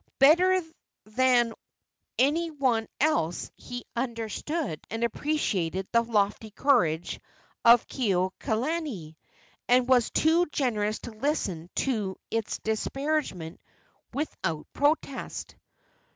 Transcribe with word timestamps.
Better 0.17 0.59
than 1.05 1.53
any 2.17 2.49
one 2.49 2.87
else 2.99 3.51
he 3.55 3.85
understood 3.95 4.79
and 4.89 5.03
appreciated 5.03 5.87
the 5.91 6.01
lofty 6.01 6.49
courage 6.49 7.19
of 7.63 7.85
Kekuaokalani, 7.85 9.15
and 9.67 9.87
was 9.87 10.09
too 10.09 10.47
generous 10.47 10.97
to 11.01 11.11
listen 11.11 11.69
to 11.75 12.15
its 12.31 12.57
disparagement 12.57 13.61
without 14.11 14.65
protest. 14.73 15.53